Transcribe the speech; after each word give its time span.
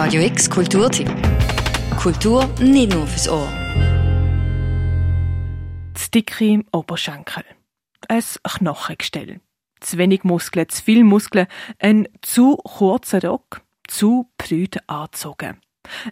Radio 0.00 0.22
X 0.22 0.48
Kulturtipp. 0.48 1.10
Kultur 2.00 2.48
nicht 2.60 2.94
nur 2.94 3.04
fürs 3.04 3.28
Ohr. 3.28 3.48
Das 5.92 6.08
dicke 6.12 6.62
Oberschenkel. 6.70 7.42
Ein 8.06 8.22
Knochengestell. 8.44 9.40
Zu 9.80 9.98
wenig 9.98 10.22
Muskeln, 10.22 10.68
zu 10.68 10.84
viel 10.84 11.02
Muskeln, 11.02 11.48
ein 11.80 12.06
zu 12.22 12.58
kurzer 12.58 13.20
Rock, 13.24 13.62
zu 13.88 14.30
prüde 14.38 14.78
angezogen. 14.86 15.56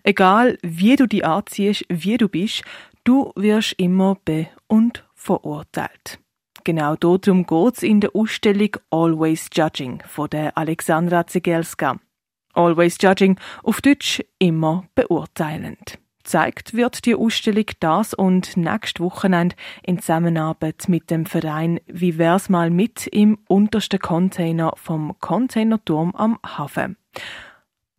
Egal 0.02 0.58
wie 0.62 0.96
du 0.96 1.06
dich 1.06 1.24
anziehst, 1.24 1.84
wie 1.88 2.16
du 2.16 2.28
bist, 2.28 2.64
du 3.04 3.30
wirst 3.36 3.74
immer 3.78 4.16
be- 4.24 4.48
und 4.66 5.04
verurteilt. 5.14 6.18
Genau 6.64 6.96
darum 6.96 7.46
geht's 7.46 7.84
in 7.84 8.00
der 8.00 8.10
Ausstellung 8.16 8.70
Always 8.90 9.48
Judging 9.54 10.02
von 10.08 10.28
der 10.28 10.58
Alexandra 10.58 11.24
Zegelska. 11.28 12.00
Always 12.56 12.96
Judging, 13.00 13.38
auf 13.62 13.80
Deutsch 13.80 14.24
immer 14.38 14.84
beurteilend. 14.94 15.98
Zeigt 16.24 16.74
wird 16.74 17.04
die 17.04 17.14
Ausstellung 17.14 17.66
das 17.78 18.14
und 18.14 18.56
nächstes 18.56 19.00
Wochenende 19.00 19.54
in 19.84 20.00
Zusammenarbeit 20.00 20.88
mit 20.88 21.10
dem 21.10 21.26
Verein 21.26 21.80
Wie 21.86 22.18
wär's 22.18 22.48
mal 22.48 22.70
mit 22.70 23.06
im 23.06 23.38
untersten 23.46 24.00
Container 24.00 24.72
vom 24.76 25.14
Containerturm 25.20 26.12
am 26.16 26.38
Hafen. 26.44 26.96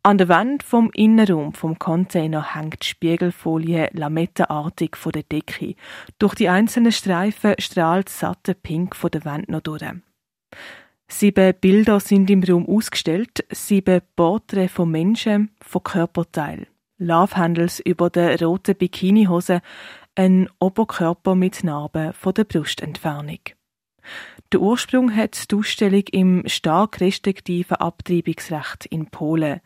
An 0.04 0.18
der 0.18 0.28
Wand 0.28 0.64
vom 0.64 0.90
Innenraum 0.94 1.54
vom 1.54 1.78
Container 1.78 2.56
hängt 2.56 2.84
Spiegelfolie 2.84 3.90
lamettenartig 3.94 4.96
von 4.96 5.12
der 5.12 5.24
Decke. 5.24 5.76
Durch 6.18 6.34
die 6.34 6.50
einzelnen 6.50 6.92
Streifen 6.92 7.56
strahlt 7.60 8.10
satte 8.10 8.56
Pink 8.56 8.96
von 8.96 9.12
der 9.12 9.24
Wand 9.24 9.50
noch 9.50 9.62
durch. 9.62 9.84
Sieben 11.10 11.54
Bilder 11.60 12.00
sind 12.00 12.30
im 12.30 12.44
Raum 12.44 12.68
ausgestellt, 12.68 13.46
sieben 13.50 14.02
Porträts 14.16 14.74
von 14.74 14.92
Menschen, 14.92 15.52
von 15.62 15.84
Körperteilen. 15.84 16.68
Love 16.98 17.36
Handles 17.38 17.80
über 17.80 18.10
der 18.10 18.42
roten 18.42 18.76
Bikinihose, 18.76 19.62
ein 20.16 20.50
Oberkörper 20.60 21.36
mit 21.36 21.64
Narben 21.64 22.12
von 22.12 22.34
der 22.34 22.44
Brustentfernung. 22.44 23.40
Der 24.52 24.62
Ursprung 24.62 25.16
hat 25.16 25.52
die 25.52 25.56
Ausstellung 25.56 26.04
im 26.12 26.44
stark 26.48 27.00
restriktiven 27.00 27.78
Abtreibungsrecht 27.78 28.86
in 28.86 29.08
Polen. 29.08 29.62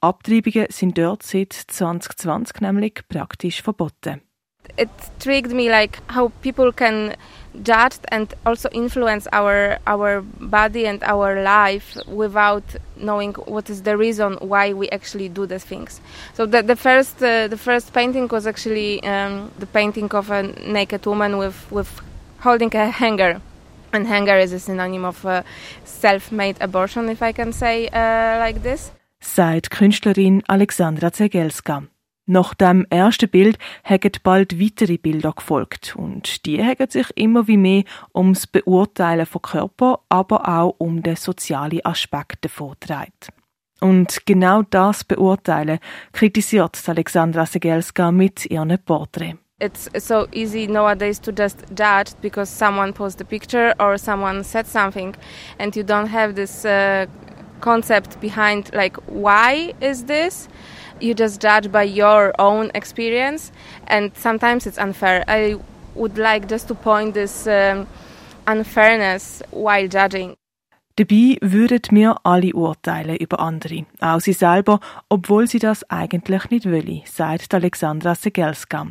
Abtreibungen 0.00 0.66
sind 0.70 0.96
dort 0.98 1.22
seit 1.22 1.52
2020 1.52 2.60
nämlich 2.60 3.02
praktisch 3.08 3.62
verboten. 3.62 4.20
It 4.76 4.90
intrigued 5.14 5.52
me 5.52 5.70
like 5.70 5.98
how 6.10 6.28
people 6.42 6.72
can 6.72 7.16
judge 7.62 7.98
and 8.08 8.34
also 8.44 8.68
influence 8.72 9.28
our 9.32 9.78
our 9.86 10.22
body 10.40 10.86
and 10.86 11.02
our 11.04 11.42
life 11.42 11.96
without 12.06 12.64
knowing 12.96 13.34
what 13.46 13.70
is 13.70 13.82
the 13.82 13.96
reason 13.96 14.34
why 14.40 14.72
we 14.72 14.88
actually 14.90 15.28
do 15.28 15.46
these 15.46 15.64
things. 15.64 16.00
So 16.34 16.46
the, 16.46 16.62
the 16.62 16.76
first 16.76 17.22
uh, 17.22 17.46
the 17.48 17.56
first 17.56 17.92
painting 17.92 18.28
was 18.28 18.46
actually 18.46 19.02
um, 19.04 19.52
the 19.58 19.66
painting 19.66 20.10
of 20.14 20.30
a 20.30 20.42
naked 20.42 21.06
woman 21.06 21.38
with 21.38 21.70
with 21.70 22.00
holding 22.40 22.74
a 22.74 22.90
hanger 22.90 23.40
and 23.94 24.06
hanger 24.06 24.38
is 24.38 24.52
a 24.52 24.58
synonym 24.58 25.04
of 25.04 25.24
uh, 25.24 25.42
self-made 25.84 26.56
abortion, 26.60 27.08
if 27.08 27.22
I 27.22 27.32
can 27.32 27.52
say 27.52 27.88
uh, 27.88 28.38
like 28.38 28.62
this. 28.62 28.90
Sagt 29.20 29.70
Künstlerin 29.70 30.42
Alexandra 30.48 31.10
Zegelska. 31.10 31.88
Nach 32.26 32.54
dem 32.54 32.86
ersten 32.88 33.28
Bild 33.28 33.58
haben 33.84 34.10
bald 34.22 34.58
weitere 34.58 34.96
Bilder 34.96 35.32
gefolgt 35.32 35.94
und 35.94 36.46
die 36.46 36.62
haben 36.64 36.88
sich 36.88 37.06
immer 37.16 37.46
wie 37.48 37.58
mehr 37.58 37.84
ums 38.14 38.46
Beurteilen 38.46 39.26
von 39.26 39.42
Körper, 39.42 40.00
aber 40.08 40.48
auch 40.48 40.74
um 40.78 41.02
den 41.02 41.16
sozialen 41.16 41.84
Aspekt 41.84 42.40
gedreht. 42.42 43.28
Und 43.80 44.24
genau 44.24 44.62
das 44.62 45.04
Beurteilen 45.04 45.80
kritisiert 46.12 46.82
Alexandra 46.86 47.44
Segelska 47.44 48.10
mit 48.10 48.46
ihren 48.46 48.78
Porträts. 48.78 49.38
It's 49.60 49.88
so 49.98 50.26
easy 50.32 50.66
nowadays 50.66 51.20
to 51.20 51.30
just 51.30 51.64
judge 51.70 52.12
because 52.20 52.50
someone 52.50 52.92
posted 52.92 53.26
a 53.26 53.28
picture 53.28 53.72
or 53.78 53.98
someone 53.98 54.42
said 54.42 54.66
something, 54.66 55.14
and 55.58 55.76
you 55.76 55.84
don't 55.84 56.08
have 56.08 56.34
this 56.34 56.64
uh, 56.64 57.06
concept 57.60 58.20
behind 58.20 58.72
like 58.74 58.96
why 59.06 59.72
is 59.80 60.06
this. 60.06 60.48
You 61.00 61.14
just 61.14 61.42
judge 61.42 61.70
by 61.70 61.84
your 61.84 62.32
own 62.38 62.70
experience, 62.74 63.52
and 63.88 64.12
sometimes 64.16 64.66
it's 64.66 64.78
unfair. 64.78 65.24
I 65.28 65.56
would 65.94 66.18
like 66.18 66.48
just 66.48 66.68
to 66.68 66.74
point 66.74 67.14
this 67.14 67.46
um, 67.46 67.86
unfairness 68.46 69.42
while 69.50 69.88
judging. 69.88 70.36
Dabei 70.96 71.38
würden 71.40 71.96
wir 71.96 72.16
alle 72.22 72.54
urteilen 72.54 73.16
über 73.16 73.40
andere, 73.40 73.84
auch 74.00 74.20
sie 74.20 74.32
selber, 74.32 74.78
obwohl 75.08 75.48
sie 75.48 75.58
das 75.58 75.82
eigentlich 75.90 76.50
nicht 76.50 76.66
wollen, 76.66 77.02
sagt 77.04 77.52
Alexandra 77.52 78.14
Segelska. 78.14 78.86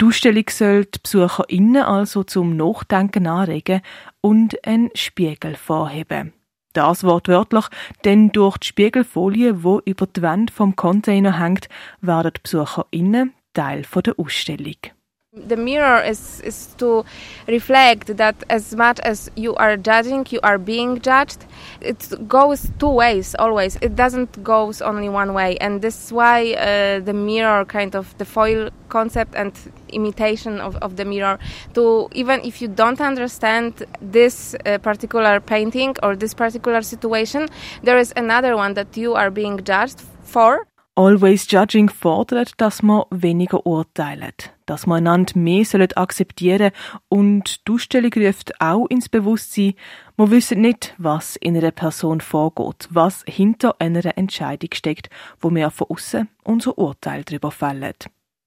Die 0.00 0.06
Ausstellung 0.06 0.44
soll 0.48 0.86
die 0.86 0.98
BesucherInnen 0.98 1.82
also 1.82 2.22
zum 2.22 2.56
Nachdenken 2.56 3.26
anregen 3.26 3.82
und 4.22 4.66
einen 4.66 4.90
Spiegel 4.94 5.56
vorheben. 5.56 6.32
Das 6.76 7.04
wortwörtlich, 7.04 7.64
denn 8.04 8.32
durch 8.32 8.58
die 8.58 8.66
Spiegelfolie, 8.66 9.64
wo 9.64 9.80
über 9.86 10.06
die 10.06 10.20
Wand 10.20 10.50
vom 10.50 10.76
Container 10.76 11.40
hängt, 11.40 11.70
werden 12.02 12.32
die 12.36 12.40
BesucherInnen 12.42 13.32
Teil 13.54 13.84
der 14.04 14.18
Ausstellung. 14.18 14.95
The 15.36 15.56
mirror 15.56 16.02
is, 16.02 16.40
is 16.40 16.74
to 16.78 17.04
reflect 17.46 18.16
that 18.16 18.42
as 18.48 18.74
much 18.74 18.98
as 19.00 19.30
you 19.36 19.54
are 19.56 19.76
judging, 19.76 20.26
you 20.30 20.40
are 20.42 20.56
being 20.56 20.98
judged. 21.02 21.44
It 21.82 22.26
goes 22.26 22.70
two 22.78 22.88
ways 22.88 23.36
always. 23.38 23.76
It 23.82 23.96
doesn't 23.96 24.42
goes 24.42 24.80
only 24.80 25.10
one 25.10 25.34
way, 25.34 25.58
and 25.58 25.82
this 25.82 26.06
is 26.06 26.12
why 26.12 26.54
uh, 26.54 27.00
the 27.00 27.12
mirror, 27.12 27.66
kind 27.66 27.94
of 27.94 28.16
the 28.16 28.24
foil 28.24 28.70
concept 28.88 29.34
and 29.34 29.52
imitation 29.90 30.58
of, 30.58 30.76
of 30.76 30.96
the 30.96 31.04
mirror. 31.04 31.38
To 31.74 32.08
even 32.12 32.40
if 32.42 32.62
you 32.62 32.68
don't 32.68 33.00
understand 33.02 33.84
this 34.00 34.54
uh, 34.64 34.78
particular 34.78 35.38
painting 35.40 35.96
or 36.02 36.16
this 36.16 36.32
particular 36.32 36.80
situation, 36.80 37.48
there 37.82 37.98
is 37.98 38.10
another 38.16 38.56
one 38.56 38.72
that 38.72 38.96
you 38.96 39.14
are 39.14 39.30
being 39.30 39.62
judged 39.62 40.00
for. 40.22 40.66
Always 40.98 41.46
Judging 41.50 41.90
fordert, 41.90 42.54
dass 42.56 42.82
man 42.82 43.04
weniger 43.10 43.66
urteilt, 43.66 44.54
dass 44.64 44.86
man 44.86 45.06
einander 45.06 45.38
mehr 45.38 45.66
akzeptieren 45.94 46.70
und 47.10 47.68
die 47.68 47.72
Ausstellung 47.72 48.12
ruft 48.16 48.58
auch 48.62 48.86
ins 48.86 49.10
Bewusstsein, 49.10 49.74
wir 50.16 50.30
wissen 50.30 50.62
nicht, 50.62 50.94
was 50.96 51.36
in 51.36 51.54
einer 51.54 51.70
Person 51.70 52.22
vorgeht, 52.22 52.88
was 52.88 53.24
hinter 53.28 53.76
einer 53.78 54.16
Entscheidung 54.16 54.70
steckt, 54.72 55.10
wo 55.38 55.50
wir 55.54 55.68
von 55.68 55.88
außen 55.90 56.28
unser 56.44 56.78
Urteil 56.78 57.24
darüber 57.24 57.50
fällen. 57.50 57.92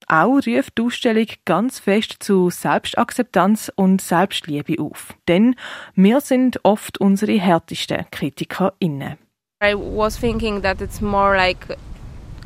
Auch 0.07 0.37
ruft 0.37 0.75
die 0.75 0.81
Ausstellung 0.81 1.27
ganz 1.45 1.77
fest 1.77 2.15
zu 2.19 2.49
Selbstakzeptanz 2.49 3.71
und 3.75 4.01
Selbstliebe 4.01 4.81
auf. 4.81 5.13
Denn 5.27 5.55
wir 5.93 6.19
sind 6.19 6.59
oft 6.63 6.99
unsere 6.99 7.33
härtesten 7.33 8.07
KritikerInnen. 8.09 9.19
I 9.61 9.75
was 9.75 10.17
thinking 10.17 10.63
that 10.63 10.81
it's 10.81 10.99
more 10.99 11.35
like 11.35 11.77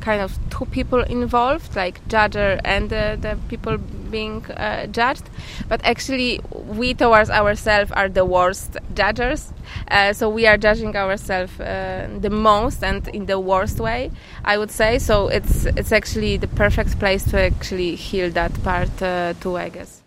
kind 0.04 0.20
of 0.20 0.38
two 0.50 0.66
people 0.66 1.02
involved, 1.02 1.74
like 1.74 2.06
judger 2.08 2.60
and 2.64 2.92
uh, 2.92 3.16
the 3.16 3.38
people 3.48 3.78
being 4.10 4.44
uh, 4.46 4.86
judged. 4.86 5.24
But 5.68 5.80
actually, 5.84 6.40
we 6.52 6.94
towards 6.94 7.30
ourselves 7.30 7.90
are 7.92 8.08
the 8.08 8.24
worst 8.24 8.76
judges. 8.94 9.52
Uh, 9.88 10.12
so 10.12 10.28
we 10.28 10.46
are 10.46 10.58
judging 10.58 10.94
ourselves 10.96 11.58
uh, 11.58 12.08
the 12.20 12.30
most 12.30 12.84
and 12.84 13.08
in 13.08 13.26
the 13.26 13.40
worst 13.40 13.80
way, 13.80 14.10
I 14.44 14.58
would 14.58 14.70
say. 14.70 14.98
So 14.98 15.28
it's 15.28 15.64
it's 15.64 15.92
actually 15.92 16.36
the 16.36 16.48
perfect 16.48 16.98
place 16.98 17.24
to 17.30 17.40
actually 17.40 17.96
heal 17.96 18.30
that 18.30 18.52
part 18.62 19.02
uh, 19.02 19.32
too, 19.40 19.56
I 19.56 19.70
guess. 19.70 20.03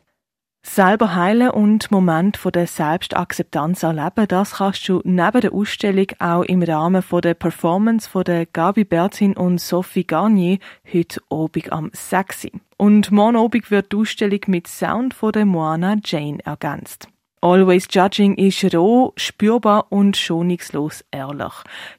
Selber 0.70 1.16
heilen 1.16 1.50
und 1.50 1.90
Moment 1.92 2.38
von 2.38 2.52
der 2.52 2.68
Selbstakzeptanz 2.68 3.84
erleben, 3.84 4.28
das 4.28 4.56
kannst 4.56 4.88
du 4.88 5.02
neben 5.06 5.42
der 5.42 5.54
Ausstellung 5.54 6.08
auch 6.20 6.44
im 6.44 6.62
Rahmen 6.62 7.02
von 7.02 7.22
der 7.22 7.34
Performance 7.34 8.08
von 8.08 8.26
der 8.26 8.46
Gabi 8.46 8.84
Bertin 8.84 9.36
und 9.36 9.60
Sophie 9.60 10.06
Garnier 10.06 10.60
heute 10.94 11.22
Abend 11.32 11.72
am 11.72 11.90
6. 11.94 12.50
Und 12.76 13.12
morgen 13.12 13.38
Abend 13.38 13.72
wird 13.72 13.92
die 13.92 13.96
Ausstellung 13.96 14.42
mit 14.48 14.68
Sound 14.68 15.14
von 15.16 15.32
der 15.32 15.46
Moana 15.46 15.96
Jane 16.04 16.46
ergänzt. 16.46 17.08
Always 17.40 17.88
Judging 17.90 18.36
ist 18.36 18.76
roh, 18.76 19.14
spürbar 19.16 19.88
und 19.90 20.18
schonungslos 20.18 21.06
ehrlich. 21.12 21.54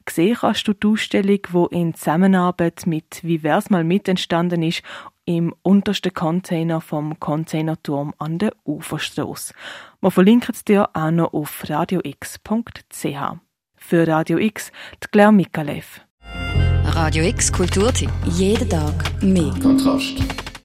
Gesehen 0.05 0.37
kannst 0.39 0.67
du 0.67 0.73
die 0.73 0.87
Ausstellung, 0.87 1.39
die 1.71 1.75
in 1.75 1.95
Zusammenarbeit 1.95 2.83
mit 2.85 3.21
Wie 3.23 3.41
wär's 3.41 3.69
mal 3.69 3.83
mit 3.83 4.07
entstanden 4.07 4.63
ist 4.63 4.83
im 5.29 5.53
untersten 5.61 6.11
Container 6.11 6.81
vom 6.81 7.19
Containerturm 7.19 8.15
an 8.17 8.39
der 8.39 8.51
Uferstrasse. 8.65 9.53
Wir 10.01 10.09
verlinken 10.09 10.55
es 10.55 10.65
dir 10.65 10.89
auch 10.93 11.11
noch 11.11 11.33
auf 11.33 11.69
radiox.ch. 11.69 13.05
Für 13.75 14.07
Radio 14.07 14.39
X, 14.39 14.71
die 15.03 15.07
Claire 15.11 15.31
Mikalev. 15.31 16.01
Radio 16.83 17.23
X 17.25 17.53
Kulturtipp. 17.53 18.09
Jeden 18.25 18.67
Tag 18.67 19.21
mehr. 19.21 19.53
Kontrast. 19.61 20.48